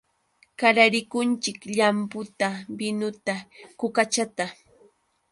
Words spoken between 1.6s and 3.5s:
llamputa, binuta,